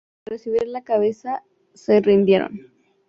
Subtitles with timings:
[0.25, 1.43] Al recibir la cabeza,
[1.75, 2.71] se rindieron.